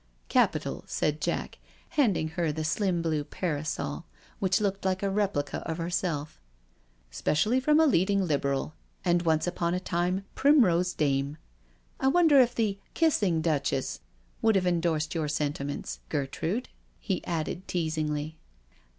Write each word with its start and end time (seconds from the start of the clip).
"Capitall" 0.29 0.83
said 0.87 1.21
Jack, 1.21 1.59
handing 1.89 2.29
her 2.29 2.51
the 2.51 2.63
slim 2.63 3.03
blue 3.03 3.23
parasol, 3.23 4.05
which 4.39 4.59
looked 4.59 4.83
like 4.83 5.03
a 5.03 5.11
replica 5.11 5.57
of 5.69 5.77
herself. 5.77 6.41
'^ 7.11 7.13
Specially 7.15 7.59
from 7.59 7.79
a 7.79 7.85
leading 7.85 8.25
Liberal 8.25 8.73
and 9.05 9.21
once 9.21 9.45
upon 9.45 9.75
a 9.75 9.79
time' 9.79 10.25
Primrose 10.33 10.95
Dame.' 10.95 11.37
I 11.99 12.07
wonder 12.07 12.39
if 12.41 12.55
the' 12.55 12.79
Kissing 12.99 13.41
Duchess' 13.43 13.99
would 14.41 14.55
have 14.55 14.65
endorsed 14.65 15.13
your 15.13 15.27
sentiments, 15.27 15.99
Ger 16.11 16.25
trude," 16.25 16.69
he 16.99 17.23
added 17.25 17.67
teasingly. 17.67 18.39